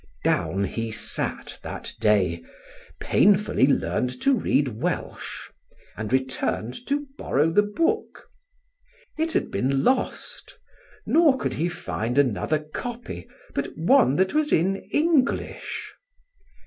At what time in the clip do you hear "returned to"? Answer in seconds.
6.11-7.05